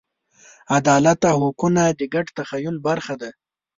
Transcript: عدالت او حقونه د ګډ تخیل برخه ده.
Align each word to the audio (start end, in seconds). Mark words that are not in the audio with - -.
عدالت 0.77 1.21
او 1.31 1.37
حقونه 1.45 1.83
د 1.99 2.01
ګډ 2.13 2.25
تخیل 2.37 2.75
برخه 2.87 3.13
ده. 3.21 3.29